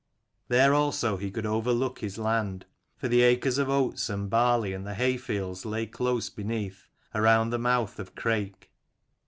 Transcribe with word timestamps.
There 0.47 0.73
also 0.73 1.17
he 1.17 1.29
could 1.29 1.45
overlook 1.45 1.99
his 1.99 2.17
land; 2.17 2.65
for 2.97 3.07
the 3.07 3.21
acres 3.21 3.59
of 3.59 3.69
oats 3.69 4.09
and 4.09 4.31
barley 4.31 4.73
and 4.73 4.83
the 4.83 4.95
hay 4.95 5.15
fields 5.15 5.63
lay 5.63 5.85
close 5.85 6.27
beneath, 6.27 6.89
around 7.13 7.51
the 7.51 7.59
mouth 7.59 7.99
of 7.99 8.15
Crake. 8.15 8.71